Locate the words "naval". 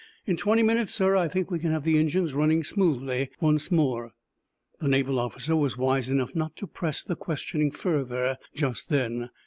4.87-5.19